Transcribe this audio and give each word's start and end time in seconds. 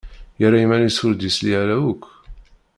Yerra 0.39 0.57
iman-is 0.63 0.97
ur 1.07 1.13
d-yesli 1.15 1.51
ara 1.61 1.77
akk. 1.91 2.03